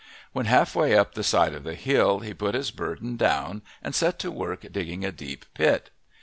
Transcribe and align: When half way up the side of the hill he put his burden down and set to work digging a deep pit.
When 0.33 0.47
half 0.47 0.73
way 0.73 0.97
up 0.97 1.13
the 1.13 1.21
side 1.21 1.53
of 1.53 1.63
the 1.63 1.75
hill 1.75 2.21
he 2.21 2.33
put 2.33 2.55
his 2.55 2.71
burden 2.71 3.17
down 3.17 3.61
and 3.83 3.93
set 3.93 4.17
to 4.21 4.31
work 4.31 4.65
digging 4.71 5.05
a 5.05 5.11
deep 5.11 5.45
pit. 5.53 5.91